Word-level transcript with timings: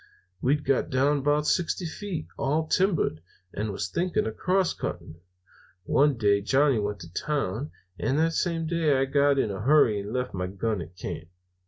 We'd 0.41 0.63
got 0.65 0.89
down 0.89 1.19
about 1.19 1.45
sixty 1.45 1.85
feet, 1.85 2.25
all 2.35 2.65
timbered, 2.65 3.21
and 3.53 3.71
was 3.71 3.87
thinking 3.87 4.25
of 4.25 4.35
crosscutting. 4.35 5.17
One 5.83 6.17
day 6.17 6.41
Johnny 6.41 6.79
went 6.79 7.01
to 7.01 7.13
town, 7.13 7.69
and 7.99 8.17
that 8.17 8.33
same 8.33 8.65
day 8.65 8.97
I 8.97 9.05
got 9.05 9.37
in 9.37 9.51
a 9.51 9.61
hurry 9.61 9.99
and 9.99 10.11
left 10.11 10.33
my 10.33 10.47
gun 10.47 10.81
at 10.81 10.97
camp. 10.97 11.27